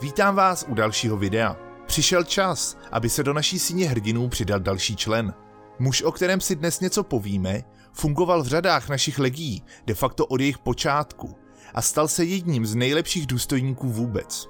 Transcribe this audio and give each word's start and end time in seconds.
Vítám 0.00 0.34
vás 0.34 0.64
u 0.68 0.74
dalšího 0.74 1.16
videa. 1.16 1.56
Přišel 1.86 2.24
čas, 2.24 2.76
aby 2.92 3.10
se 3.10 3.22
do 3.22 3.32
naší 3.32 3.58
síně 3.58 3.88
hrdinů 3.88 4.28
přidal 4.28 4.60
další 4.60 4.96
člen. 4.96 5.34
Muž, 5.78 6.02
o 6.02 6.12
kterém 6.12 6.40
si 6.40 6.56
dnes 6.56 6.80
něco 6.80 7.04
povíme, 7.04 7.62
fungoval 7.92 8.42
v 8.42 8.46
řadách 8.46 8.88
našich 8.88 9.18
legií 9.18 9.62
de 9.86 9.94
facto 9.94 10.26
od 10.26 10.40
jejich 10.40 10.58
počátku 10.58 11.36
a 11.74 11.82
stal 11.82 12.08
se 12.08 12.24
jedním 12.24 12.66
z 12.66 12.74
nejlepších 12.74 13.26
důstojníků 13.26 13.88
vůbec. 13.88 14.48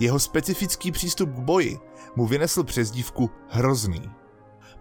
Jeho 0.00 0.18
specifický 0.18 0.92
přístup 0.92 1.30
k 1.30 1.38
boji 1.38 1.78
mu 2.16 2.26
vynesl 2.26 2.64
přezdívku 2.64 3.30
Hrozný. 3.48 4.10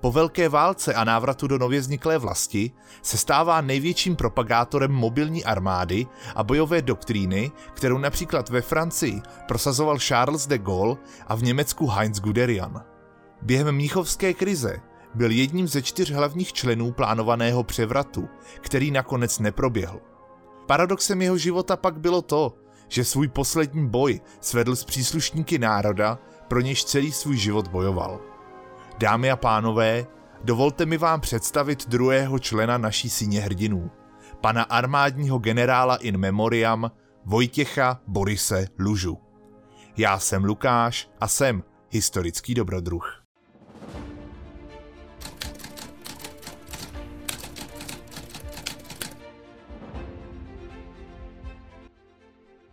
Po 0.05 0.11
velké 0.11 0.49
válce 0.49 0.93
a 0.93 1.03
návratu 1.03 1.47
do 1.47 1.57
nově 1.57 1.79
vzniklé 1.79 2.17
vlasti 2.17 2.71
se 3.01 3.17
stává 3.17 3.61
největším 3.61 4.15
propagátorem 4.15 4.91
mobilní 4.91 5.45
armády 5.45 6.07
a 6.35 6.43
bojové 6.43 6.81
doktríny, 6.81 7.51
kterou 7.73 7.97
například 7.97 8.49
ve 8.49 8.61
Francii 8.61 9.21
prosazoval 9.47 9.99
Charles 9.99 10.47
de 10.47 10.57
Gaulle 10.57 10.97
a 11.27 11.35
v 11.35 11.43
Německu 11.43 11.87
Heinz 11.87 12.19
Guderian. 12.19 12.83
Během 13.41 13.71
Mnichovské 13.71 14.33
krize 14.33 14.81
byl 15.15 15.31
jedním 15.31 15.67
ze 15.67 15.81
čtyř 15.81 16.11
hlavních 16.11 16.53
členů 16.53 16.91
plánovaného 16.91 17.63
převratu, 17.63 18.29
který 18.61 18.91
nakonec 18.91 19.39
neproběhl. 19.39 19.99
Paradoxem 20.65 21.21
jeho 21.21 21.37
života 21.37 21.77
pak 21.77 21.99
bylo 21.99 22.21
to, 22.21 22.53
že 22.87 23.05
svůj 23.05 23.27
poslední 23.27 23.89
boj 23.89 24.21
svedl 24.41 24.75
s 24.75 24.83
příslušníky 24.83 25.59
národa, 25.59 26.19
pro 26.47 26.61
něž 26.61 26.85
celý 26.85 27.11
svůj 27.11 27.37
život 27.37 27.67
bojoval. 27.67 28.34
Dámy 28.97 29.31
a 29.31 29.35
pánové, 29.35 30.05
dovolte 30.43 30.85
mi 30.85 30.97
vám 30.97 31.21
představit 31.21 31.89
druhého 31.89 32.39
člena 32.39 32.77
naší 32.77 33.09
síně 33.09 33.41
hrdinů, 33.41 33.91
pana 34.41 34.63
armádního 34.63 35.37
generála 35.37 35.95
in 35.95 36.17
memoriam 36.17 36.91
Vojtěcha 37.25 38.01
Borise 38.07 38.67
Lužu. 38.79 39.17
Já 39.97 40.19
jsem 40.19 40.43
Lukáš 40.43 41.09
a 41.19 41.27
jsem 41.27 41.63
historický 41.89 42.53
dobrodruh. 42.53 43.23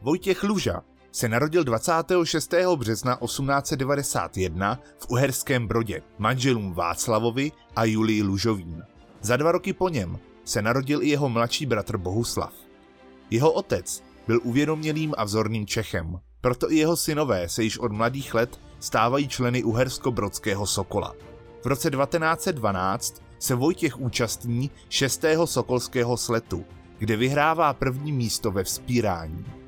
Vojtěch 0.00 0.42
Luža 0.42 0.82
se 1.12 1.28
narodil 1.28 1.64
26. 1.64 2.54
března 2.76 3.18
1891 3.24 4.78
v 4.98 5.06
Uherském 5.10 5.66
Brodě 5.66 6.02
manželům 6.18 6.72
Václavovi 6.72 7.52
a 7.76 7.84
Julii 7.84 8.22
Lužovým. 8.22 8.82
Za 9.20 9.36
dva 9.36 9.52
roky 9.52 9.72
po 9.72 9.88
něm 9.88 10.18
se 10.44 10.62
narodil 10.62 11.02
i 11.02 11.08
jeho 11.08 11.28
mladší 11.28 11.66
bratr 11.66 11.96
Bohuslav. 11.96 12.52
Jeho 13.30 13.52
otec 13.52 14.02
byl 14.26 14.40
uvědomělým 14.42 15.14
a 15.18 15.24
vzorným 15.24 15.66
Čechem, 15.66 16.20
proto 16.40 16.72
i 16.72 16.76
jeho 16.76 16.96
synové 16.96 17.48
se 17.48 17.62
již 17.62 17.78
od 17.78 17.92
mladých 17.92 18.34
let 18.34 18.60
stávají 18.80 19.28
členy 19.28 19.64
Uhersko-Brodského 19.64 20.66
Sokola. 20.66 21.14
V 21.62 21.66
roce 21.66 21.90
1912 21.90 23.22
se 23.38 23.54
Vojtěch 23.54 24.00
účastní 24.00 24.70
6. 24.88 25.24
Sokolského 25.44 26.16
sletu, 26.16 26.64
kde 26.98 27.16
vyhrává 27.16 27.72
první 27.72 28.12
místo 28.12 28.50
ve 28.50 28.64
vzpírání. 28.64 29.61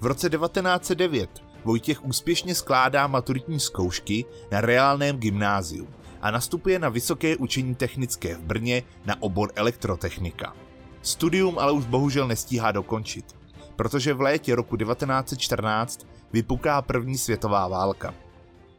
V 0.00 0.06
roce 0.06 0.30
1909 0.30 1.46
Vojtěch 1.64 2.04
úspěšně 2.04 2.54
skládá 2.54 3.06
maturitní 3.06 3.60
zkoušky 3.60 4.24
na 4.50 4.60
reálném 4.60 5.16
gymnáziu 5.16 5.88
a 6.22 6.30
nastupuje 6.30 6.78
na 6.78 6.88
Vysoké 6.88 7.36
učení 7.36 7.74
technické 7.74 8.34
v 8.34 8.42
Brně 8.42 8.82
na 9.04 9.22
obor 9.22 9.52
elektrotechnika. 9.54 10.56
Studium 11.02 11.58
ale 11.58 11.72
už 11.72 11.86
bohužel 11.86 12.28
nestíhá 12.28 12.72
dokončit, 12.72 13.36
protože 13.76 14.14
v 14.14 14.20
létě 14.20 14.54
roku 14.54 14.76
1914 14.76 16.06
vypuká 16.32 16.82
první 16.82 17.18
světová 17.18 17.68
válka. 17.68 18.14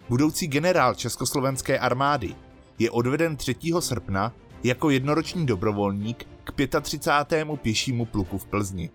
Budoucí 0.09 0.47
generál 0.47 0.96
Československé 0.96 1.80
armády 1.80 2.36
je 2.80 2.91
odveden 2.91 3.38
3. 3.38 3.56
srpna 3.80 4.34
jako 4.64 4.90
jednoroční 4.90 5.46
dobrovolník 5.46 6.28
k 6.44 6.52
35. 6.81 7.47
pěšímu 7.62 8.06
pluku 8.06 8.38
v 8.38 8.46
Plzni. 8.46 8.90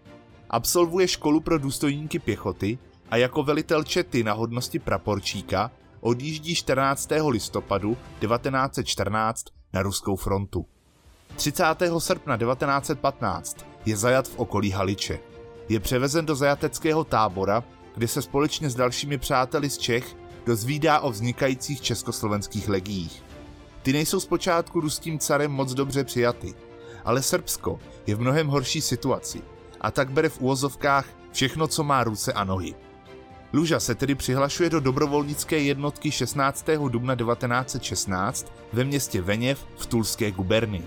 Absolvuje 0.52 1.08
školu 1.08 1.40
pro 1.40 1.58
důstojníky 1.58 2.18
pěchoty 2.18 2.78
a 3.10 3.16
jako 3.16 3.42
velitel 3.42 3.84
čety 3.84 4.24
na 4.24 4.32
hodnosti 4.32 4.78
praporčíka 4.78 5.70
odjíždí 6.00 6.54
14. 6.54 7.08
listopadu 7.28 7.96
1914 8.20 9.44
na 9.72 9.82
ruskou 9.82 10.16
frontu. 10.16 10.66
30. 11.36 11.64
srpna 11.98 12.36
1915 12.36 13.66
je 13.86 13.96
zajat 13.96 14.28
v 14.28 14.38
okolí 14.38 14.70
Haliče. 14.70 15.20
Je 15.68 15.80
převezen 15.80 16.26
do 16.26 16.34
zajateckého 16.34 17.04
tábora, 17.04 17.64
kde 17.94 18.08
se 18.08 18.22
společně 18.22 18.70
s 18.70 18.74
dalšími 18.74 19.18
přáteli 19.18 19.70
z 19.70 19.78
Čech 19.78 20.16
dozvídá 20.46 21.00
o 21.00 21.10
vznikajících 21.10 21.80
československých 21.80 22.68
legiích. 22.68 23.22
Ty 23.82 23.92
nejsou 23.92 24.20
zpočátku 24.20 24.80
ruským 24.80 25.18
carem 25.18 25.50
moc 25.50 25.74
dobře 25.74 26.04
přijaty, 26.04 26.54
ale 27.04 27.22
Srbsko 27.22 27.80
je 28.06 28.14
v 28.14 28.20
mnohem 28.20 28.46
horší 28.46 28.80
situaci 28.80 29.51
a 29.82 29.90
tak 29.90 30.10
bere 30.10 30.28
v 30.28 30.40
úvozovkách 30.40 31.06
všechno, 31.32 31.68
co 31.68 31.84
má 31.84 32.04
ruce 32.04 32.32
a 32.32 32.44
nohy. 32.44 32.74
Luža 33.52 33.80
se 33.80 33.94
tedy 33.94 34.14
přihlašuje 34.14 34.70
do 34.70 34.80
dobrovolnické 34.80 35.58
jednotky 35.58 36.10
16. 36.10 36.66
dubna 36.88 37.16
1916 37.16 38.52
ve 38.72 38.84
městě 38.84 39.22
Veněv 39.22 39.66
v 39.76 39.86
Tulské 39.86 40.30
gubernii. 40.30 40.86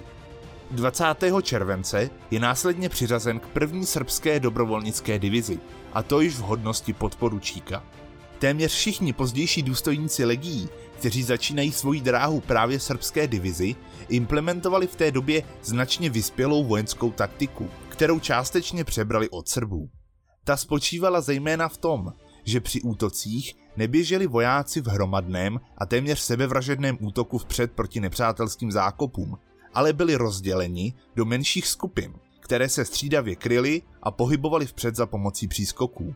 20. 0.71 1.05
července 1.41 2.09
je 2.31 2.39
následně 2.39 2.89
přiřazen 2.89 3.39
k 3.39 3.47
první 3.47 3.85
srbské 3.85 4.39
dobrovolnické 4.39 5.19
divizi, 5.19 5.59
a 5.93 6.03
to 6.03 6.21
již 6.21 6.35
v 6.35 6.39
hodnosti 6.39 6.93
podporučíka. 6.93 7.83
Téměř 8.39 8.73
všichni 8.73 9.13
pozdější 9.13 9.61
důstojníci 9.61 10.25
legií, 10.25 10.69
kteří 10.97 11.23
začínají 11.23 11.71
svoji 11.71 12.01
dráhu 12.01 12.41
právě 12.41 12.79
srbské 12.79 13.27
divizi, 13.27 13.75
implementovali 14.09 14.87
v 14.87 14.95
té 14.95 15.11
době 15.11 15.43
značně 15.63 16.09
vyspělou 16.09 16.63
vojenskou 16.63 17.11
taktiku, 17.11 17.69
kterou 17.95 18.19
částečně 18.19 18.83
přebrali 18.83 19.29
od 19.29 19.47
Srbů. 19.47 19.89
Ta 20.43 20.57
spočívala 20.57 21.21
zejména 21.21 21.69
v 21.69 21.77
tom, 21.77 22.13
že 22.43 22.61
při 22.61 22.81
útocích 22.81 23.55
neběželi 23.77 24.27
vojáci 24.27 24.81
v 24.81 24.87
hromadném 24.87 25.59
a 25.77 25.85
téměř 25.85 26.19
sebevražedném 26.19 26.97
útoku 27.01 27.37
vpřed 27.37 27.71
proti 27.71 27.99
nepřátelským 27.99 28.71
zákopům, 28.71 29.37
ale 29.73 29.93
byli 29.93 30.15
rozděleni 30.15 30.93
do 31.15 31.25
menších 31.25 31.67
skupin, 31.67 32.13
které 32.39 32.69
se 32.69 32.85
střídavě 32.85 33.35
kryly 33.35 33.81
a 34.03 34.11
pohybovali 34.11 34.65
vpřed 34.65 34.95
za 34.95 35.05
pomocí 35.05 35.47
přískoků. 35.47 36.15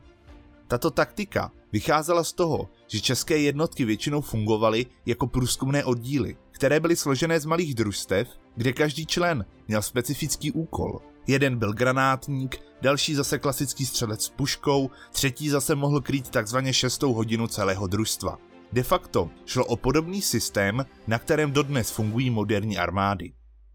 Tato 0.67 0.91
taktika 0.91 1.51
vycházela 1.71 2.23
z 2.23 2.33
toho, 2.33 2.69
že 2.87 3.01
české 3.01 3.37
jednotky 3.37 3.85
většinou 3.85 4.21
fungovaly 4.21 4.85
jako 5.05 5.27
průzkumné 5.27 5.85
oddíly, 5.85 6.37
které 6.51 6.79
byly 6.79 6.95
složené 6.95 7.39
z 7.39 7.45
malých 7.45 7.75
družstev, 7.75 8.29
kde 8.55 8.73
každý 8.73 9.05
člen 9.05 9.45
měl 9.67 9.81
specifický 9.81 10.51
úkol. 10.51 10.99
Jeden 11.29 11.57
byl 11.57 11.73
granátník, 11.73 12.61
další 12.81 13.15
zase 13.15 13.39
klasický 13.39 13.85
střelec 13.85 14.23
s 14.23 14.29
puškou, 14.29 14.89
třetí 15.11 15.49
zase 15.49 15.75
mohl 15.75 16.01
krýt 16.01 16.29
takzvaně 16.29 16.73
šestou 16.73 17.13
hodinu 17.13 17.47
celého 17.47 17.87
družstva. 17.87 18.37
De 18.73 18.83
facto 18.83 19.29
šlo 19.45 19.65
o 19.65 19.75
podobný 19.75 20.21
systém, 20.21 20.85
na 21.07 21.19
kterém 21.19 21.51
dodnes 21.51 21.91
fungují 21.91 22.29
moderní 22.29 22.77
armády. 22.77 23.33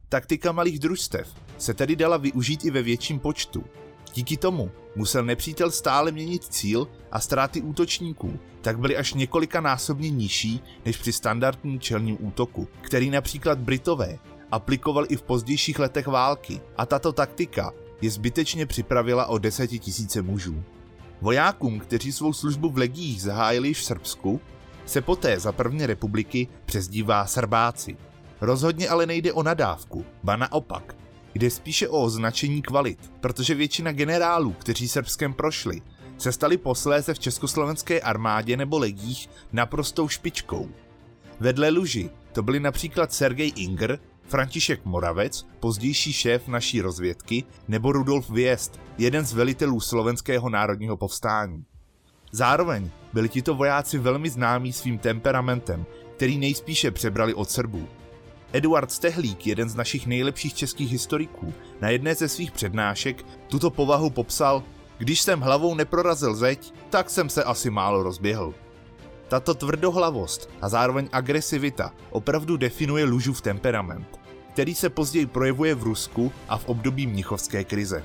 Taktika 0.08 0.52
malých 0.52 0.78
družstev 0.78 1.28
se 1.58 1.74
tedy 1.74 1.96
dala 1.96 2.16
využít 2.16 2.64
i 2.64 2.70
ve 2.70 2.82
větším 2.82 3.18
počtu. 3.18 3.64
Díky 4.14 4.36
tomu 4.36 4.70
musel 4.96 5.24
nepřítel 5.24 5.70
stále 5.70 6.12
měnit 6.12 6.44
cíl 6.44 6.88
a 7.12 7.20
ztráty 7.20 7.60
útočníků, 7.60 8.38
tak 8.60 8.78
byly 8.78 8.96
až 8.96 9.14
několika 9.14 9.60
násobně 9.60 10.10
nižší 10.10 10.60
než 10.84 10.96
při 10.96 11.12
standardním 11.12 11.80
čelním 11.80 12.26
útoku, 12.26 12.68
který 12.80 13.10
například 13.10 13.58
Britové 13.58 14.18
aplikoval 14.54 15.06
i 15.08 15.16
v 15.16 15.22
pozdějších 15.22 15.78
letech 15.78 16.06
války 16.06 16.60
a 16.76 16.86
tato 16.86 17.12
taktika 17.12 17.72
je 18.00 18.10
zbytečně 18.10 18.66
připravila 18.66 19.26
o 19.26 19.38
desetitisíce 19.38 20.22
mužů. 20.22 20.62
Vojákům, 21.20 21.80
kteří 21.80 22.12
svou 22.12 22.32
službu 22.32 22.70
v 22.70 22.78
legiích 22.78 23.22
zahájili 23.22 23.68
již 23.68 23.80
v 23.80 23.84
Srbsku, 23.84 24.40
se 24.86 25.00
poté 25.00 25.40
za 25.40 25.52
první 25.52 25.86
republiky 25.86 26.48
přezdívá 26.66 27.26
Srbáci. 27.26 27.96
Rozhodně 28.40 28.88
ale 28.88 29.06
nejde 29.06 29.32
o 29.32 29.42
nadávku, 29.42 30.04
ba 30.22 30.36
naopak. 30.36 30.96
Jde 31.34 31.50
spíše 31.50 31.88
o 31.88 32.02
označení 32.02 32.62
kvalit, 32.62 33.12
protože 33.20 33.54
většina 33.54 33.92
generálů, 33.92 34.52
kteří 34.52 34.88
Srbskem 34.88 35.34
prošli, 35.34 35.82
se 36.18 36.32
stali 36.32 36.56
posléze 36.56 37.14
v 37.14 37.18
československé 37.18 38.00
armádě 38.00 38.56
nebo 38.56 38.78
legích 38.78 39.28
naprostou 39.52 40.08
špičkou. 40.08 40.68
Vedle 41.40 41.68
Luži 41.68 42.10
to 42.32 42.42
byli 42.42 42.60
například 42.60 43.12
Sergej 43.12 43.52
Inger, 43.56 43.98
František 44.26 44.84
Moravec, 44.84 45.46
pozdější 45.60 46.12
šéf 46.12 46.48
naší 46.48 46.80
rozvědky, 46.80 47.44
nebo 47.68 47.92
Rudolf 47.92 48.30
Viest, 48.30 48.80
jeden 48.98 49.24
z 49.24 49.32
velitelů 49.32 49.80
slovenského 49.80 50.50
národního 50.50 50.96
povstání. 50.96 51.64
Zároveň 52.32 52.90
byli 53.12 53.28
tito 53.28 53.54
vojáci 53.54 53.98
velmi 53.98 54.30
známí 54.30 54.72
svým 54.72 54.98
temperamentem, 54.98 55.86
který 56.16 56.38
nejspíše 56.38 56.90
přebrali 56.90 57.34
od 57.34 57.50
Srbů. 57.50 57.88
Eduard 58.52 58.92
Stehlík, 58.92 59.46
jeden 59.46 59.68
z 59.68 59.74
našich 59.74 60.06
nejlepších 60.06 60.54
českých 60.54 60.92
historiků, 60.92 61.54
na 61.80 61.90
jedné 61.90 62.14
ze 62.14 62.28
svých 62.28 62.52
přednášek 62.52 63.26
tuto 63.48 63.70
povahu 63.70 64.10
popsal 64.10 64.62
Když 64.98 65.20
jsem 65.20 65.40
hlavou 65.40 65.74
neprorazil 65.74 66.34
zeď, 66.34 66.74
tak 66.90 67.10
jsem 67.10 67.28
se 67.28 67.44
asi 67.44 67.70
málo 67.70 68.02
rozběhl. 68.02 68.54
Tato 69.34 69.54
tvrdohlavost 69.54 70.50
a 70.62 70.68
zároveň 70.68 71.08
agresivita 71.12 71.92
opravdu 72.10 72.56
definuje 72.56 73.04
Lužův 73.04 73.40
temperament, 73.40 74.20
který 74.52 74.74
se 74.74 74.90
později 74.90 75.26
projevuje 75.26 75.74
v 75.74 75.82
Rusku 75.82 76.32
a 76.48 76.58
v 76.58 76.68
období 76.68 77.06
mnichovské 77.06 77.64
krize. 77.64 78.04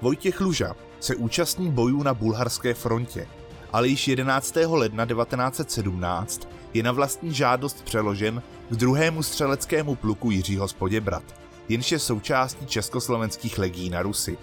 Vojtěch 0.00 0.40
Luža 0.40 0.76
se 1.00 1.16
účastní 1.16 1.70
bojů 1.70 2.02
na 2.02 2.14
bulharské 2.14 2.74
frontě, 2.74 3.28
ale 3.72 3.88
již 3.88 4.08
11. 4.08 4.56
ledna 4.66 5.06
1917 5.06 6.48
je 6.74 6.82
na 6.82 6.92
vlastní 6.92 7.34
žádost 7.34 7.84
přeložen 7.84 8.42
k 8.70 8.76
druhému 8.76 9.22
střeleckému 9.22 9.94
pluku 9.94 10.30
Jiřího 10.30 10.68
Spoděbrat, 10.68 11.24
jenž 11.68 11.92
je 11.92 11.98
součástí 11.98 12.66
československých 12.66 13.58
legí 13.58 13.90
na 13.90 14.02
Rusy. 14.02 14.38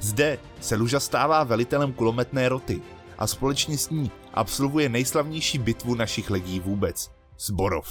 Zde 0.00 0.38
se 0.60 0.76
Luža 0.76 1.00
stává 1.00 1.44
velitelem 1.44 1.92
kulometné 1.92 2.48
roty 2.48 2.82
a 3.18 3.26
společně 3.26 3.78
s 3.78 3.90
ní 3.90 4.10
absolvuje 4.34 4.88
nejslavnější 4.88 5.58
bitvu 5.58 5.94
našich 5.94 6.30
legí 6.30 6.60
vůbec, 6.60 7.10
Zborov. 7.38 7.88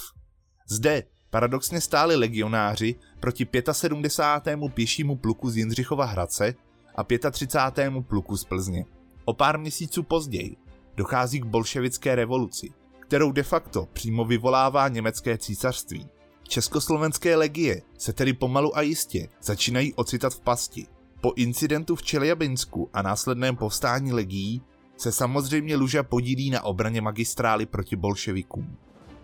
Zde 0.67 1.03
paradoxně 1.29 1.81
stáli 1.81 2.15
legionáři 2.15 2.95
proti 3.19 3.47
75. 3.71 4.59
pěšímu 4.73 5.15
pluku 5.15 5.49
z 5.49 5.57
Jindřichova 5.57 6.05
Hradce 6.05 6.55
a 6.95 7.03
35. 7.31 7.93
pluku 8.07 8.37
z 8.37 8.43
Plzně. 8.43 8.85
O 9.25 9.33
pár 9.33 9.59
měsíců 9.59 10.03
později 10.03 10.57
dochází 10.95 11.39
k 11.39 11.45
bolševické 11.45 12.15
revoluci, 12.15 12.69
kterou 12.99 13.31
de 13.31 13.43
facto 13.43 13.87
přímo 13.93 14.25
vyvolává 14.25 14.87
německé 14.87 15.37
císařství. 15.37 16.09
Československé 16.47 17.35
legie 17.35 17.81
se 17.97 18.13
tedy 18.13 18.33
pomalu 18.33 18.77
a 18.77 18.81
jistě 18.81 19.29
začínají 19.41 19.93
ocitat 19.93 20.33
v 20.33 20.39
pasti. 20.39 20.87
Po 21.21 21.33
incidentu 21.35 21.95
v 21.95 22.03
Čeljabinsku 22.03 22.89
a 22.93 23.01
následném 23.01 23.55
povstání 23.55 24.13
legií 24.13 24.61
se 25.01 25.11
samozřejmě 25.11 25.75
Luža 25.75 26.03
podílí 26.03 26.49
na 26.49 26.63
obraně 26.63 27.01
magistrály 27.01 27.65
proti 27.65 27.95
bolševikům. 27.95 28.77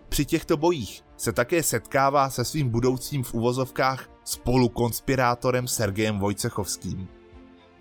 Při 0.09 0.25
těchto 0.25 0.57
bojích 0.57 1.03
se 1.17 1.33
také 1.33 1.63
setkává 1.63 2.29
se 2.29 2.45
svým 2.45 2.69
budoucím 2.69 3.23
v 3.23 3.33
uvozovkách 3.33 4.09
spolukonspirátorem 4.23 5.67
Sergejem 5.67 6.19
Vojcechovským. 6.19 7.07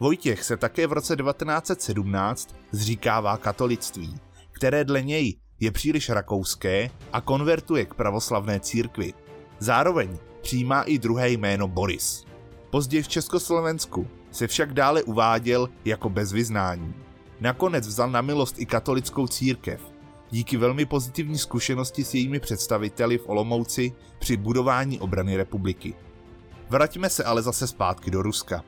Vojtěch 0.01 0.45
se 0.45 0.57
také 0.57 0.87
v 0.87 0.93
roce 0.93 1.17
1917 1.17 2.55
zříkává 2.73 3.37
katolictví, 3.37 4.15
které 4.53 4.85
dle 4.85 5.03
něj 5.03 5.37
je 5.61 5.71
příliš 5.71 6.09
rakouské 6.09 6.91
a 7.13 7.21
konvertuje 7.21 7.85
k 7.85 7.95
pravoslavné 7.95 8.61
církvi. 8.61 9.15
Zároveň 9.59 10.19
přijímá 10.43 10.83
i 10.83 10.99
druhé 10.99 11.31
jméno 11.31 11.69
Boris. 11.69 12.25
Později 12.71 13.03
v 13.03 13.09
Československu 13.09 14.07
se 14.31 14.47
však 14.47 14.73
dále 14.73 15.03
uváděl 15.03 15.69
jako 15.85 16.11
bez 16.11 16.33
vyznání. 16.33 17.06
Nakonec 17.41 17.87
vzal 17.87 18.11
na 18.11 18.21
milost 18.21 18.59
i 18.59 18.67
katolickou 18.67 19.27
církev, 19.27 19.81
díky 20.31 20.57
velmi 20.57 20.87
pozitivní 20.87 21.39
zkušenosti 21.39 22.05
s 22.05 22.15
jejími 22.15 22.41
představiteli 22.41 23.19
v 23.19 23.29
Olomouci 23.29 23.93
při 24.19 24.37
budování 24.37 25.01
obrany 25.01 25.37
republiky. 25.37 25.95
Vraťme 26.71 27.11
se 27.11 27.25
ale 27.25 27.43
zase 27.43 27.67
zpátky 27.67 28.11
do 28.11 28.23
Ruska. 28.23 28.65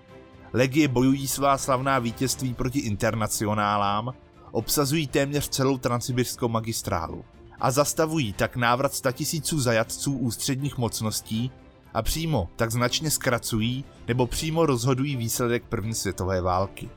Legie 0.53 0.89
bojují 0.89 1.29
svá 1.29 1.59
slavná 1.59 1.99
vítězství 1.99 2.55
proti 2.55 2.79
internacionálám, 2.79 4.15
obsazují 4.51 5.07
téměř 5.07 5.49
celou 5.49 5.79
transsibirskou 5.79 6.49
magistrálu 6.49 7.25
a 7.61 7.71
zastavují 7.71 8.33
tak 8.33 8.57
návrat 8.57 8.95
statisíců 8.95 9.61
zajatců 9.61 10.19
ústředních 10.19 10.79
mocností 10.79 11.51
a 11.95 12.03
přímo 12.03 12.49
tak 12.57 12.73
značně 12.73 13.11
zkracují 13.11 13.85
nebo 14.09 14.27
přímo 14.27 14.67
rozhodují 14.67 15.17
výsledek 15.17 15.65
první 15.69 15.95
světové 15.95 16.41
války. 16.41 16.89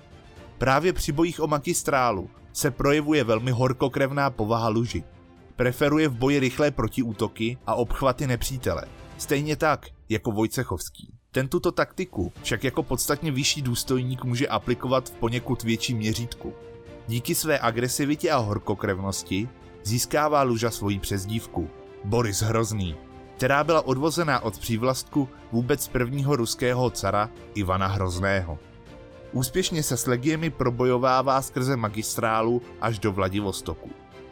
Právě 0.62 0.94
při 0.94 1.12
bojích 1.12 1.40
o 1.40 1.48
magistrálu 1.48 2.30
se 2.54 2.72
projevuje 2.72 3.24
velmi 3.24 3.52
horkokrevná 3.52 4.30
povaha 4.30 4.70
luži. 4.70 5.04
Preferuje 5.56 6.08
v 6.08 6.16
boji 6.16 6.40
rychlé 6.40 6.72
protiútoky 6.72 7.58
a 7.68 7.76
obchvaty 7.76 8.28
nepřítele, 8.28 8.86
stejně 9.18 9.56
tak 9.56 9.86
jako 10.10 10.32
Vojcechovský. 10.32 11.14
Ten 11.32 11.48
tuto 11.48 11.72
taktiku 11.72 12.34
však 12.44 12.64
jako 12.64 12.84
podstatně 12.84 13.32
vyšší 13.32 13.62
důstojník 13.62 14.24
může 14.24 14.48
aplikovat 14.48 15.10
v 15.10 15.12
poněkud 15.12 15.64
větším 15.64 15.98
měřítku. 15.98 16.54
Díky 17.08 17.36
své 17.36 17.60
agresivitě 17.60 18.32
a 18.32 18.38
horkokrevnosti 18.38 19.50
získává 19.84 20.42
Luža 20.44 20.72
svoji 20.72 21.00
přezdívku 21.00 21.70
Boris 22.04 22.42
Hrozný, 22.42 22.96
která 23.36 23.64
byla 23.64 23.82
odvozená 23.82 24.40
od 24.40 24.60
přívlastku 24.60 25.30
vůbec 25.52 25.88
prvního 25.88 26.36
ruského 26.36 26.90
cara 26.90 27.30
Ivana 27.56 27.88
Hrozného. 27.88 28.60
Úspěšně 29.32 29.84
se 29.84 29.98
s 29.98 30.06
legiemi 30.06 30.50
probojovává 30.50 31.42
skrze 31.42 31.78
magistrálu 31.78 32.62
až 32.82 33.00
do 33.00 33.12
Vladivostoku. 33.12 33.90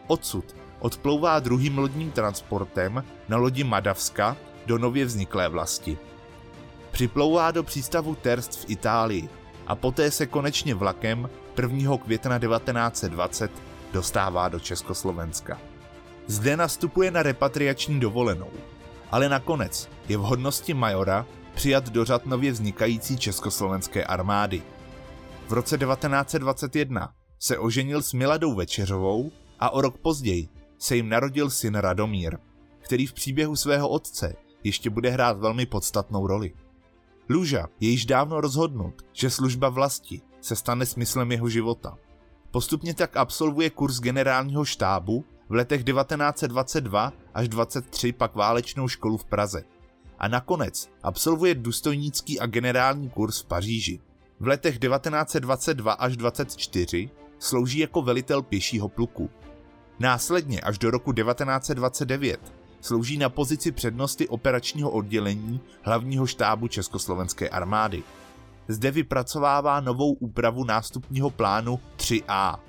Odsud 0.08 0.56
odplouvá 0.80 1.40
druhým 1.40 1.78
lodním 1.78 2.12
transportem 2.12 3.04
na 3.30 3.38
lodi 3.38 3.64
Madavska 3.64 4.38
do 4.66 4.78
nově 4.78 5.06
vzniklé 5.06 5.50
vlasti. 5.50 5.98
Připlouvá 6.92 7.52
do 7.52 7.64
přístavu 7.64 8.16
Terst 8.16 8.60
v 8.60 8.70
Itálii 8.70 9.30
a 9.68 9.76
poté 9.76 10.12
se 10.12 10.26
konečně 10.26 10.76
vlakem 10.76 11.30
1. 11.62 11.98
května 11.98 12.40
1920 12.40 13.52
dostává 13.94 14.50
do 14.50 14.60
Československa. 14.60 15.60
Zde 16.28 16.58
nastupuje 16.58 17.12
na 17.12 17.24
repatriační 17.24 18.00
dovolenou, 18.00 18.50
ale 19.12 19.30
nakonec 19.30 19.90
je 20.08 20.18
v 20.18 20.22
hodnosti 20.22 20.74
majora 20.74 21.26
přijat 21.56 21.90
do 21.90 22.06
řad 22.06 22.26
nově 22.26 22.52
vznikající 22.52 23.18
československé 23.18 24.04
armády. 24.04 24.62
V 25.50 25.54
roce 25.54 25.78
1921 25.78 27.14
se 27.40 27.58
oženil 27.58 28.02
s 28.02 28.14
Miladou 28.14 28.56
Večeřovou 28.56 29.32
a 29.60 29.70
o 29.70 29.82
rok 29.82 29.98
později 29.98 30.48
se 30.78 30.96
jim 30.96 31.10
narodil 31.10 31.50
syn 31.50 31.76
Radomír, 31.76 32.38
který 32.80 33.06
v 33.06 33.14
příběhu 33.14 33.56
svého 33.56 33.90
otce 33.90 34.36
ještě 34.64 34.90
bude 34.90 35.10
hrát 35.10 35.38
velmi 35.38 35.66
podstatnou 35.66 36.28
roli. 36.28 36.54
Luža 37.30 37.68
je 37.80 37.90
již 37.90 38.06
dávno 38.06 38.42
rozhodnut, 38.42 38.94
že 39.14 39.30
služba 39.30 39.70
vlasti 39.70 40.22
se 40.42 40.56
stane 40.56 40.86
smyslem 40.86 41.32
jeho 41.32 41.50
života. 41.50 41.98
Postupně 42.52 42.94
tak 42.94 43.18
absolvuje 43.18 43.70
kurz 43.70 44.00
generálního 44.00 44.66
štábu, 44.66 45.26
v 45.50 45.54
letech 45.54 45.84
1922 45.84 47.14
až 47.34 47.50
23 47.50 48.14
pak 48.14 48.36
válečnou 48.36 48.88
školu 48.88 49.18
v 49.18 49.26
Praze. 49.26 49.64
A 50.20 50.28
nakonec 50.28 50.90
absolvuje 51.04 51.56
důstojnický 51.56 52.40
a 52.40 52.46
generální 52.46 53.10
kurz 53.10 53.42
v 53.42 53.46
Paříži. 53.46 54.00
V 54.40 54.48
letech 54.48 54.80
1922 54.80 55.94
až 55.94 56.18
24 56.18 57.10
slouží 57.40 57.80
jako 57.80 58.02
velitel 58.02 58.42
pěšího 58.42 58.90
pluku. 58.90 59.30
Následně 60.00 60.62
až 60.62 60.78
do 60.78 60.92
roku 60.92 61.14
1929 61.14 62.54
slouží 62.82 63.18
na 63.18 63.30
pozici 63.30 63.72
přednosti 63.72 64.28
operačního 64.28 64.92
oddělení 64.92 65.62
hlavního 65.82 66.28
štábu 66.28 66.68
Československé 66.68 67.50
armády. 67.50 68.04
Zde 68.68 68.92
vypracovává 68.92 69.80
novou 69.80 70.14
úpravu 70.14 70.64
nástupního 70.64 71.30
plánu 71.30 71.80
3A, 71.98 72.60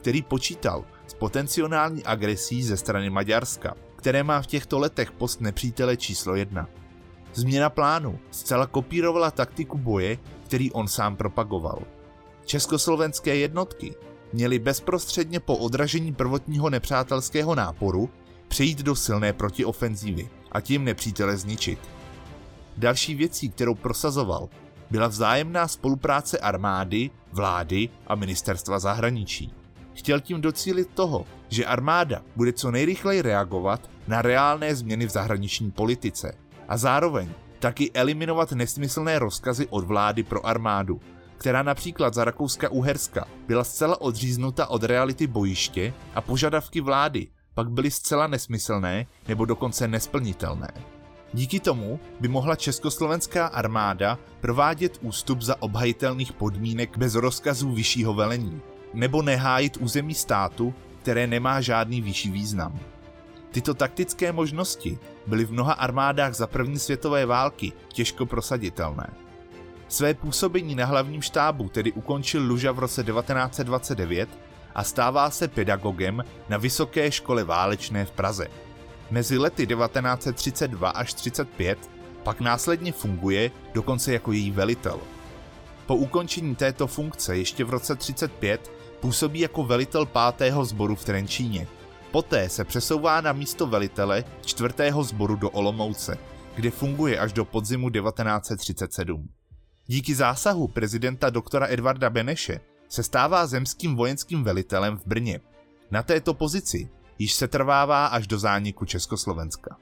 který 0.00 0.22
počítal 0.22 0.84
s 1.06 1.14
potenciální 1.14 2.04
agresí 2.04 2.62
ze 2.62 2.76
strany 2.76 3.10
Maďarska, 3.10 3.74
které 3.96 4.22
má 4.22 4.42
v 4.42 4.46
těchto 4.46 4.78
letech 4.78 5.12
post 5.12 5.40
nepřítele 5.40 5.96
číslo 5.96 6.34
1. 6.34 6.68
Změna 7.34 7.70
plánu 7.70 8.18
zcela 8.30 8.66
kopírovala 8.66 9.30
taktiku 9.30 9.78
boje, 9.78 10.18
který 10.44 10.72
on 10.72 10.88
sám 10.88 11.16
propagoval. 11.16 11.82
Československé 12.44 13.36
jednotky 13.36 13.94
měly 14.32 14.58
bezprostředně 14.58 15.40
po 15.40 15.56
odražení 15.56 16.14
prvotního 16.14 16.70
nepřátelského 16.70 17.54
náporu 17.54 18.10
přejít 18.48 18.82
do 18.82 18.96
silné 18.96 19.32
protiofenzívy 19.32 20.28
a 20.52 20.60
tím 20.60 20.84
nepřítele 20.84 21.36
zničit. 21.36 21.78
Další 22.76 23.14
věcí, 23.14 23.48
kterou 23.48 23.74
prosazoval, 23.74 24.48
byla 24.90 25.08
vzájemná 25.08 25.68
spolupráce 25.68 26.38
armády, 26.38 27.10
vlády 27.32 27.88
a 28.06 28.14
ministerstva 28.14 28.78
zahraničí. 28.78 29.52
Chtěl 29.94 30.20
tím 30.20 30.40
docílit 30.40 30.88
toho, 30.94 31.26
že 31.48 31.66
armáda 31.66 32.22
bude 32.36 32.52
co 32.52 32.70
nejrychleji 32.70 33.22
reagovat 33.22 33.90
na 34.08 34.22
reálné 34.22 34.74
změny 34.74 35.06
v 35.06 35.10
zahraniční 35.10 35.70
politice 35.70 36.34
a 36.68 36.76
zároveň 36.76 37.28
taky 37.64 37.90
eliminovat 37.92 38.52
nesmyslné 38.52 39.18
rozkazy 39.18 39.66
od 39.70 39.84
vlády 39.84 40.22
pro 40.22 40.46
armádu, 40.46 41.00
která 41.36 41.62
například 41.62 42.14
za 42.14 42.24
Rakouska-Uherska 42.24 43.24
byla 43.46 43.64
zcela 43.64 44.00
odříznuta 44.00 44.66
od 44.66 44.84
reality 44.84 45.26
bojiště 45.26 45.94
a 46.14 46.20
požadavky 46.20 46.80
vlády 46.80 47.28
pak 47.54 47.70
byly 47.70 47.90
zcela 47.90 48.26
nesmyslné 48.26 49.06
nebo 49.28 49.44
dokonce 49.44 49.88
nesplnitelné. 49.88 50.68
Díky 51.32 51.60
tomu 51.60 52.00
by 52.20 52.28
mohla 52.28 52.56
československá 52.56 53.46
armáda 53.46 54.18
provádět 54.40 54.98
ústup 55.02 55.42
za 55.42 55.62
obhajitelných 55.62 56.32
podmínek 56.32 56.98
bez 56.98 57.14
rozkazů 57.14 57.72
vyššího 57.72 58.14
velení, 58.14 58.60
nebo 58.94 59.22
nehájit 59.22 59.76
území 59.76 60.14
státu, 60.14 60.74
které 61.02 61.26
nemá 61.26 61.60
žádný 61.60 62.02
vyšší 62.02 62.30
význam. 62.30 62.80
Tyto 63.54 63.74
taktické 63.74 64.32
možnosti 64.32 64.98
byly 65.26 65.44
v 65.44 65.52
mnoha 65.52 65.72
armádách 65.72 66.34
za 66.34 66.46
první 66.46 66.78
světové 66.78 67.26
války 67.26 67.72
těžko 67.88 68.26
prosaditelné. 68.26 69.06
Své 69.88 70.14
působení 70.14 70.74
na 70.74 70.86
hlavním 70.86 71.22
štábu 71.22 71.68
tedy 71.68 71.92
ukončil 71.92 72.42
Luža 72.42 72.72
v 72.72 72.78
roce 72.78 73.04
1929 73.04 74.28
a 74.74 74.84
stává 74.84 75.30
se 75.30 75.48
pedagogem 75.48 76.24
na 76.48 76.58
Vysoké 76.58 77.10
škole 77.10 77.44
válečné 77.44 78.04
v 78.04 78.10
Praze. 78.10 78.46
Mezi 79.10 79.38
lety 79.38 79.66
1932 79.66 80.90
až 80.90 81.14
35 81.14 81.90
pak 82.22 82.40
následně 82.40 82.92
funguje 82.92 83.50
dokonce 83.74 84.12
jako 84.12 84.32
její 84.32 84.50
velitel. 84.50 85.00
Po 85.86 85.96
ukončení 85.96 86.54
této 86.54 86.86
funkce 86.86 87.36
ještě 87.36 87.64
v 87.64 87.70
roce 87.70 87.96
35 87.96 88.72
působí 89.00 89.40
jako 89.40 89.64
velitel 89.64 90.06
5. 90.36 90.54
sboru 90.62 90.94
v 90.94 91.04
Trenčíně. 91.04 91.66
Poté 92.14 92.48
se 92.48 92.64
přesouvá 92.64 93.20
na 93.20 93.32
místo 93.32 93.66
velitele 93.66 94.24
4. 94.46 94.74
sboru 95.02 95.36
do 95.36 95.50
Olomouce, 95.50 96.18
kde 96.54 96.70
funguje 96.70 97.18
až 97.18 97.32
do 97.32 97.44
podzimu 97.44 97.90
1937. 97.90 99.28
Díky 99.86 100.14
zásahu 100.14 100.68
prezidenta 100.68 101.30
doktora 101.30 101.66
Edvarda 101.70 102.10
Beneše 102.10 102.60
se 102.88 103.02
stává 103.02 103.46
zemským 103.46 103.96
vojenským 103.96 104.44
velitelem 104.44 104.98
v 104.98 105.06
Brně. 105.06 105.40
Na 105.90 106.02
této 106.02 106.34
pozici 106.34 106.88
již 107.18 107.34
se 107.34 107.48
trvává 107.48 108.06
až 108.06 108.26
do 108.26 108.38
zániku 108.38 108.84
Československa. 108.84 109.76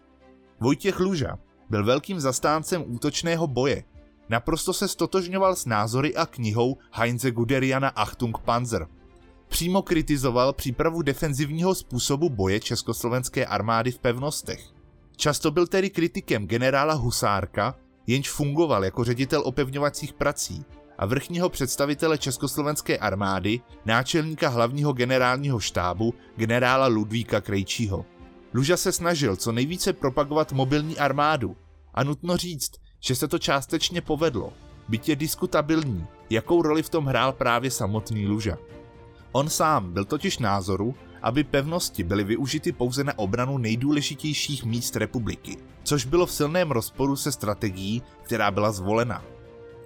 Vojtěch 0.60 1.00
Luža 1.00 1.38
byl 1.70 1.84
velkým 1.84 2.20
zastáncem 2.20 2.84
útočného 2.86 3.46
boje. 3.46 3.84
Naprosto 4.28 4.72
se 4.72 4.88
stotožňoval 4.88 5.56
s 5.56 5.66
názory 5.66 6.16
a 6.16 6.26
knihou 6.26 6.78
Heinze 6.92 7.30
Guderiana 7.30 7.88
Achtung 7.88 8.38
Panzer. 8.38 8.86
Přímo 9.52 9.82
kritizoval 9.82 10.52
přípravu 10.52 11.02
defenzivního 11.02 11.74
způsobu 11.74 12.28
boje 12.30 12.60
československé 12.60 13.46
armády 13.46 13.90
v 13.90 13.98
pevnostech. 13.98 14.64
Často 15.16 15.50
byl 15.50 15.66
tedy 15.66 15.90
kritikem 15.90 16.46
generála 16.46 16.94
Husárka, 16.94 17.74
jenž 18.06 18.30
fungoval 18.30 18.84
jako 18.84 19.04
ředitel 19.04 19.42
opevňovacích 19.44 20.12
prací 20.12 20.64
a 20.98 21.06
vrchního 21.06 21.48
představitele 21.48 22.18
československé 22.18 22.98
armády, 22.98 23.60
náčelníka 23.84 24.48
hlavního 24.48 24.92
generálního 24.92 25.60
štábu, 25.60 26.14
generála 26.36 26.86
Ludvíka 26.86 27.40
Krejčího. 27.40 28.04
Luža 28.54 28.76
se 28.76 28.92
snažil 28.92 29.36
co 29.36 29.52
nejvíce 29.52 29.92
propagovat 29.92 30.52
mobilní 30.52 30.98
armádu 30.98 31.56
a 31.94 32.04
nutno 32.04 32.36
říct, 32.36 32.70
že 33.00 33.14
se 33.14 33.28
to 33.28 33.38
částečně 33.38 34.00
povedlo, 34.00 34.52
byť 34.88 35.08
je 35.08 35.16
diskutabilní, 35.16 36.06
jakou 36.30 36.62
roli 36.62 36.82
v 36.82 36.90
tom 36.90 37.04
hrál 37.04 37.32
právě 37.32 37.70
samotný 37.70 38.26
Luža. 38.26 38.58
On 39.32 39.48
sám 39.48 39.92
byl 39.92 40.04
totiž 40.04 40.38
názoru, 40.38 40.94
aby 41.22 41.44
pevnosti 41.44 42.02
byly 42.02 42.24
využity 42.24 42.72
pouze 42.72 43.04
na 43.04 43.18
obranu 43.18 43.58
nejdůležitějších 43.58 44.64
míst 44.64 44.96
republiky, 44.96 45.56
což 45.82 46.04
bylo 46.04 46.26
v 46.26 46.32
silném 46.32 46.70
rozporu 46.70 47.16
se 47.16 47.32
strategií, 47.32 48.02
která 48.22 48.50
byla 48.50 48.72
zvolena. 48.72 49.24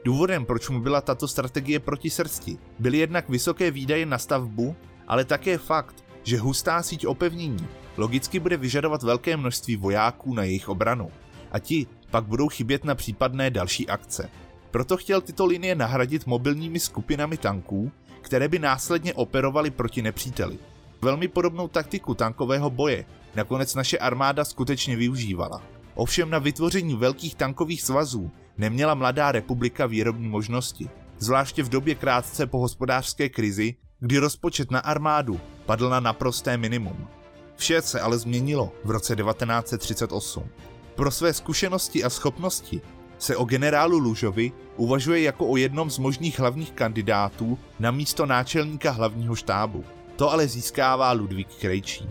Důvodem, 0.05 0.45
proč 0.45 0.69
mu 0.69 0.81
byla 0.81 1.01
tato 1.01 1.29
strategie 1.29 1.81
proti 1.81 2.11
srsti, 2.11 2.59
byly 2.79 2.99
jednak 2.99 3.29
vysoké 3.29 3.71
výdaje 3.71 4.07
na 4.07 4.19
stavbu, 4.19 4.77
ale 5.09 5.25
také 5.25 5.59
fakt, 5.59 6.05
že 6.23 6.39
hustá 6.39 6.83
síť 6.83 7.07
opevnění 7.07 7.67
logicky 7.97 8.41
bude 8.41 8.57
vyžadovat 8.57 9.03
velké 9.03 9.37
množství 9.37 9.77
vojáků 9.77 10.35
na 10.35 10.45
jejich 10.45 10.69
obranu 10.69 11.11
a 11.53 11.59
ti 11.59 11.87
pak 12.11 12.25
budou 12.25 12.49
chybět 12.49 12.85
na 12.85 12.95
případné 12.95 13.51
další 13.51 13.89
akce. 13.89 14.29
Proto 14.71 14.97
chtěl 14.97 15.21
tyto 15.21 15.47
linie 15.47 15.75
nahradit 15.75 16.27
mobilními 16.27 16.81
skupinami 16.81 17.37
tanků, 17.37 17.93
které 18.27 18.49
by 18.49 18.59
následně 18.59 19.15
operovaly 19.15 19.71
proti 19.71 20.03
nepříteli. 20.03 20.59
Velmi 21.03 21.29
podobnou 21.29 21.69
taktiku 21.69 22.15
tankového 22.15 22.71
boje 22.71 23.05
nakonec 23.35 23.75
naše 23.75 23.99
armáda 23.99 24.45
skutečně 24.45 24.97
využívala. 24.97 25.63
Ovšem 25.95 26.31
na 26.31 26.39
vytvoření 26.39 26.97
velkých 26.97 27.35
tankových 27.35 27.83
svazů 27.83 28.31
neměla 28.59 28.95
mladá 28.95 29.33
republika 29.33 29.87
výrobní 29.87 30.29
možnosti, 30.29 30.91
zvláště 31.19 31.63
v 31.63 31.69
době 31.69 31.95
krátce 31.95 32.47
po 32.47 32.59
hospodářské 32.59 33.29
krizi, 33.29 33.75
kdy 34.01 34.19
rozpočet 34.19 34.71
na 34.71 34.81
armádu 34.81 35.41
padl 35.67 35.89
na 35.89 36.01
naprosté 36.01 36.57
minimum. 36.57 37.09
Vše 37.57 37.83
se 37.83 38.01
ale 38.01 38.19
změnilo 38.19 38.73
v 38.85 38.91
roce 38.91 39.17
1938. 39.17 40.49
Pro 40.95 41.11
své 41.11 41.33
zkušenosti 41.33 42.05
a 42.05 42.11
schopnosti 42.11 42.81
se 43.19 43.37
o 43.37 43.45
generálu 43.45 43.99
Lužovi 43.99 44.53
uvažuje 44.77 45.23
jako 45.23 45.47
o 45.47 45.57
jednom 45.57 45.91
z 45.91 45.99
možných 45.99 46.39
hlavních 46.39 46.73
kandidátů 46.73 47.59
na 47.79 47.91
místo 47.91 48.27
náčelníka 48.27 48.91
hlavního 48.91 49.35
štábu. 49.35 49.85
To 50.17 50.33
ale 50.33 50.49
získává 50.49 51.13
Ludvík 51.13 51.49
Krejčí. 51.61 52.09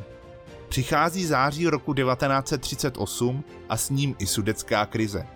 Přichází 0.69 1.25
září 1.25 1.67
roku 1.67 1.93
1938 1.93 3.43
a 3.69 3.77
s 3.77 3.89
ním 3.89 4.15
i 4.19 4.25
sudecká 4.25 4.85
krize. 4.85 5.27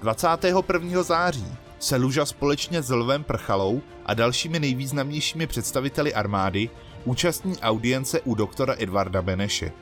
21. 0.00 1.02
září 1.02 1.46
se 1.78 1.96
Luža 1.96 2.26
společně 2.26 2.82
s 2.82 2.90
Lvem 2.90 3.24
Prchalou 3.24 3.82
a 4.06 4.14
dalšími 4.14 4.60
nejvýznamnějšími 4.60 5.46
představiteli 5.46 6.14
armády 6.14 6.70
účastní 7.04 7.58
audience 7.58 8.20
u 8.20 8.34
doktora 8.34 8.74
Edvarda 8.78 9.22
Beneše. 9.22 9.72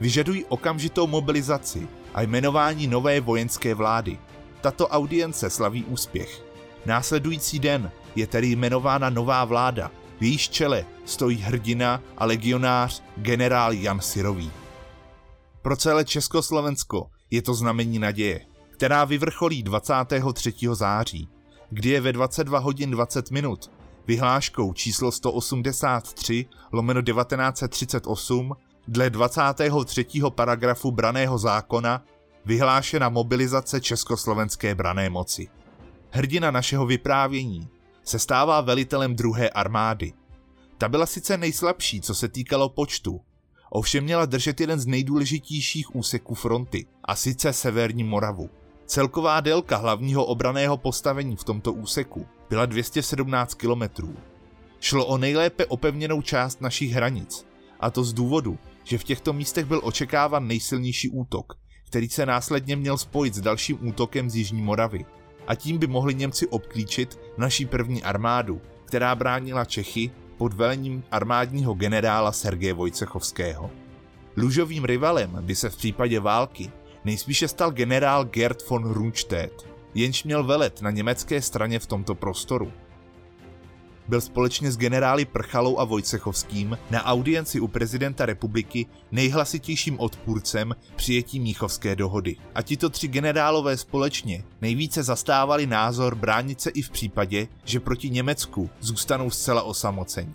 Vyžadují 0.00 0.44
okamžitou 0.44 1.06
mobilizaci 1.06 1.88
a 2.14 2.22
jmenování 2.22 2.86
nové 2.86 3.20
vojenské 3.20 3.74
vlády. 3.74 4.18
Tato 4.62 4.88
audience 4.88 5.50
slaví 5.50 5.84
úspěch. 5.84 6.44
Následující 6.86 7.58
den 7.58 7.90
je 8.16 8.26
tedy 8.26 8.46
jmenována 8.46 9.10
nová 9.10 9.44
vláda, 9.44 9.90
v 10.20 10.22
jejíž 10.22 10.48
čele 10.48 10.84
stojí 11.04 11.36
hrdina 11.36 12.02
a 12.18 12.24
legionář 12.24 13.02
generál 13.16 13.72
Jan 13.72 14.00
Sirový. 14.00 14.50
Pro 15.62 15.76
celé 15.76 16.04
Československo 16.04 17.06
je 17.30 17.42
to 17.42 17.54
znamení 17.54 17.98
naděje, 17.98 18.40
která 18.70 19.04
vyvrcholí 19.04 19.62
23. 19.62 20.54
září, 20.72 21.28
kdy 21.70 21.88
je 21.88 22.00
ve 22.00 22.12
22 22.12 22.58
hodin 22.58 22.90
20 22.90 23.30
minut 23.30 23.70
vyhláškou 24.06 24.72
číslo 24.72 25.12
183 25.12 26.46
lomeno 26.72 27.02
1938 27.02 28.56
dle 28.88 29.10
23. 29.10 30.06
paragrafu 30.34 30.90
braného 30.90 31.38
zákona 31.38 32.02
vyhlášena 32.44 33.08
mobilizace 33.08 33.80
československé 33.80 34.74
brané 34.74 35.10
moci. 35.10 35.48
Hrdina 36.10 36.50
našeho 36.50 36.86
vyprávění 36.86 37.68
se 38.04 38.18
stává 38.18 38.60
velitelem 38.60 39.16
druhé 39.16 39.50
armády. 39.50 40.12
Ta 40.78 40.88
byla 40.88 41.06
sice 41.06 41.36
nejslabší, 41.36 42.00
co 42.00 42.14
se 42.14 42.28
týkalo 42.28 42.68
počtu, 42.68 43.20
ovšem 43.70 44.04
měla 44.04 44.26
držet 44.26 44.60
jeden 44.60 44.80
z 44.80 44.86
nejdůležitějších 44.86 45.96
úseků 45.96 46.34
fronty, 46.34 46.86
a 47.04 47.16
sice 47.16 47.52
Severní 47.52 48.04
Moravu. 48.04 48.50
Celková 48.86 49.40
délka 49.40 49.76
hlavního 49.76 50.24
obraného 50.24 50.76
postavení 50.76 51.36
v 51.36 51.44
tomto 51.44 51.72
úseku 51.72 52.26
byla 52.50 52.66
217 52.66 53.54
kilometrů. 53.54 54.16
Šlo 54.80 55.06
o 55.06 55.18
nejlépe 55.18 55.66
opevněnou 55.66 56.22
část 56.22 56.60
našich 56.60 56.92
hranic, 56.92 57.46
a 57.80 57.90
to 57.90 58.04
z 58.04 58.12
důvodu, 58.12 58.58
že 58.84 58.98
v 58.98 59.04
těchto 59.04 59.32
místech 59.32 59.64
byl 59.64 59.80
očekáván 59.84 60.46
nejsilnější 60.46 61.08
útok, 61.08 61.61
který 61.92 62.08
se 62.08 62.26
následně 62.26 62.76
měl 62.76 62.98
spojit 62.98 63.34
s 63.34 63.40
dalším 63.40 63.88
útokem 63.88 64.30
z 64.30 64.36
Jižní 64.36 64.62
Moravy. 64.62 65.04
A 65.46 65.54
tím 65.54 65.78
by 65.78 65.86
mohli 65.86 66.14
Němci 66.14 66.46
obklíčit 66.46 67.20
naší 67.36 67.66
první 67.66 68.02
armádu, 68.02 68.60
která 68.84 69.14
bránila 69.14 69.64
Čechy 69.64 70.10
pod 70.36 70.52
velením 70.52 71.04
armádního 71.10 71.74
generála 71.74 72.32
Sergeje 72.32 72.72
Vojcechovského. 72.72 73.70
Lužovým 74.36 74.84
rivalem 74.84 75.38
by 75.40 75.54
se 75.54 75.70
v 75.70 75.76
případě 75.76 76.20
války 76.20 76.72
nejspíše 77.04 77.48
stal 77.48 77.70
generál 77.70 78.24
Gerd 78.24 78.68
von 78.68 78.92
Rundstedt, 78.92 79.68
jenž 79.94 80.24
měl 80.24 80.44
velet 80.44 80.82
na 80.82 80.90
německé 80.90 81.42
straně 81.42 81.78
v 81.78 81.86
tomto 81.86 82.14
prostoru. 82.14 82.72
Byl 84.08 84.20
společně 84.20 84.72
s 84.72 84.76
generály 84.76 85.24
Prchalou 85.24 85.78
a 85.78 85.84
Vojcechovským 85.84 86.78
na 86.90 87.04
audienci 87.04 87.60
u 87.60 87.68
prezidenta 87.68 88.26
republiky 88.26 88.86
nejhlasitějším 89.12 90.00
odpůrcem 90.00 90.74
přijetí 90.96 91.40
Míchovské 91.40 91.96
dohody. 91.96 92.36
A 92.54 92.62
tito 92.62 92.90
tři 92.90 93.08
generálové 93.08 93.76
společně 93.76 94.44
nejvíce 94.60 95.02
zastávali 95.02 95.66
názor 95.66 96.14
bránit 96.14 96.60
se 96.60 96.70
i 96.70 96.82
v 96.82 96.90
případě, 96.90 97.48
že 97.64 97.80
proti 97.80 98.10
Německu 98.10 98.70
zůstanou 98.80 99.30
zcela 99.30 99.62
osamocení. 99.62 100.34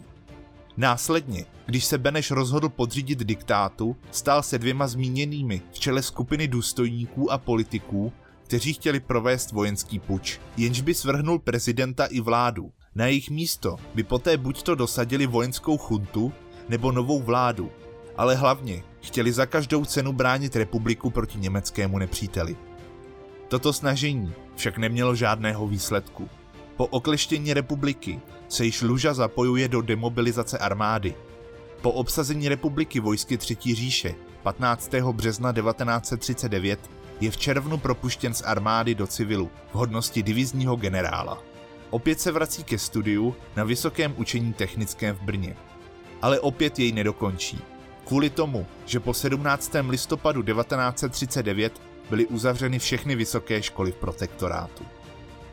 Následně, 0.77 1.45
když 1.65 1.85
se 1.85 1.97
Beneš 1.97 2.31
rozhodl 2.31 2.69
podřídit 2.69 3.19
diktátu, 3.19 3.95
stál 4.11 4.43
se 4.43 4.59
dvěma 4.59 4.87
zmíněnými 4.87 5.61
v 5.71 5.79
čele 5.79 6.01
skupiny 6.01 6.47
důstojníků 6.47 7.31
a 7.31 7.37
politiků, 7.37 8.13
kteří 8.43 8.73
chtěli 8.73 8.99
provést 8.99 9.51
vojenský 9.51 9.99
puč, 9.99 10.39
jenž 10.57 10.81
by 10.81 10.93
svrhnul 10.93 11.39
prezidenta 11.39 12.05
i 12.05 12.19
vládu. 12.19 12.71
Na 12.97 13.05
jejich 13.05 13.29
místo 13.29 13.77
by 13.95 14.03
poté 14.03 14.37
buď 14.37 14.63
to 14.63 14.75
dosadili 14.75 15.27
vojenskou 15.27 15.77
chuntu, 15.77 16.33
nebo 16.69 16.91
novou 16.91 17.21
vládu, 17.21 17.71
ale 18.17 18.35
hlavně 18.35 18.83
chtěli 19.01 19.31
za 19.31 19.45
každou 19.45 19.85
cenu 19.85 20.13
bránit 20.13 20.55
republiku 20.55 21.09
proti 21.09 21.39
německému 21.39 21.97
nepříteli. 21.97 22.55
Toto 23.47 23.73
snažení 23.73 24.33
však 24.55 24.77
nemělo 24.77 25.15
žádného 25.15 25.67
výsledku. 25.67 26.29
Po 26.77 26.85
okleštění 26.85 27.53
republiky 27.53 28.21
se 28.49 28.65
již 28.65 28.81
Luža 28.81 29.13
zapojuje 29.13 29.67
do 29.67 29.81
demobilizace 29.81 30.57
armády. 30.57 31.15
Po 31.81 31.91
obsazení 31.91 32.49
republiky 32.49 32.99
vojsky 32.99 33.37
Třetí 33.37 33.75
říše 33.75 34.15
15. 34.43 34.93
března 35.11 35.53
1939 35.53 36.79
je 37.21 37.31
v 37.31 37.37
červnu 37.37 37.77
propuštěn 37.77 38.33
z 38.33 38.41
armády 38.41 38.95
do 38.95 39.07
civilu 39.07 39.49
v 39.71 39.75
hodnosti 39.75 40.21
divizního 40.21 40.75
generála. 40.75 41.56
Opět 41.89 42.19
se 42.19 42.31
vrací 42.31 42.63
ke 42.63 42.77
studiu 42.77 43.35
na 43.55 43.63
Vysokém 43.63 44.13
učení 44.17 44.53
technickém 44.53 45.15
v 45.15 45.21
Brně. 45.21 45.55
Ale 46.21 46.39
opět 46.39 46.79
jej 46.79 46.91
nedokončí. 46.91 47.59
Kvůli 48.05 48.29
tomu, 48.29 48.65
že 48.85 48.99
po 48.99 49.13
17. 49.13 49.71
listopadu 49.89 50.43
1939 50.43 51.81
byly 52.09 52.25
uzavřeny 52.25 52.79
všechny 52.79 53.15
vysoké 53.15 53.63
školy 53.63 53.91
v 53.91 53.95
protektorátu. 53.95 54.85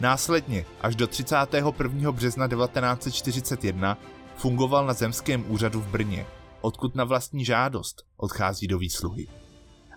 Následně 0.00 0.64
až 0.80 0.96
do 0.96 1.06
31. 1.06 2.12
března 2.12 2.48
1941 2.48 3.98
fungoval 4.36 4.86
na 4.86 4.92
zemském 4.92 5.44
úřadu 5.48 5.80
v 5.80 5.86
Brně, 5.86 6.26
odkud 6.60 6.94
na 6.94 7.04
vlastní 7.04 7.44
žádost 7.44 8.04
odchází 8.16 8.66
do 8.66 8.78
výsluhy. 8.78 9.26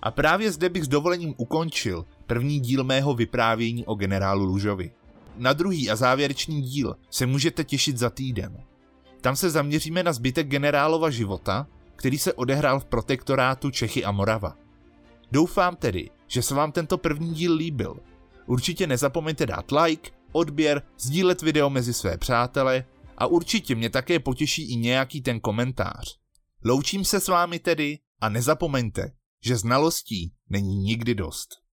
A 0.02 0.12
právě 0.12 0.52
zde 0.52 0.70
bych 0.70 0.84
s 0.84 0.88
dovolením 0.88 1.34
ukončil 1.38 2.06
první 2.28 2.60
díl 2.60 2.84
mého 2.84 3.14
vyprávění 3.14 3.86
o 3.86 3.96
generálu 3.96 4.46
Lužovi. 4.46 4.92
Na 5.38 5.54
druhý 5.54 5.90
a 5.90 5.96
závěrečný 5.96 6.62
díl 6.62 6.96
se 7.10 7.26
můžete 7.26 7.64
těšit 7.64 7.98
za 7.98 8.10
týden. 8.10 8.64
Tam 9.22 9.36
se 9.36 9.50
zaměříme 9.50 10.04
na 10.04 10.14
zbytek 10.14 10.48
generálova 10.48 11.10
života, 11.10 11.68
který 11.96 12.18
se 12.18 12.34
odehrál 12.34 12.80
v 12.80 12.86
protektorátu 12.86 13.72
Čechy 13.72 14.06
a 14.06 14.12
Morava. 14.12 14.56
Doufám 15.32 15.76
tedy, 15.76 16.10
že 16.28 16.42
se 16.42 16.56
vám 16.56 16.72
tento 16.72 16.98
první 16.98 17.34
díl 17.34 17.54
líbil. 17.54 18.00
Určitě 18.46 18.88
nezapomeňte 18.88 19.46
dát 19.46 19.72
like, 19.72 20.12
odběr, 20.32 20.82
sdílet 21.00 21.42
video 21.42 21.70
mezi 21.70 21.94
své 21.94 22.18
přátele 22.18 22.86
a 23.18 23.28
určitě 23.28 23.76
mě 23.76 23.90
také 23.90 24.20
potěší 24.20 24.72
i 24.74 24.76
nějaký 24.76 25.22
ten 25.22 25.40
komentář. 25.40 26.18
Loučím 26.66 27.06
se 27.06 27.20
s 27.20 27.28
vámi 27.28 27.60
tedy 27.60 28.00
a 28.22 28.30
nezapomeňte, 28.30 29.12
že 29.44 29.58
znalostí 29.58 30.34
není 30.50 30.76
nikdy 30.76 31.16
dost. 31.16 31.67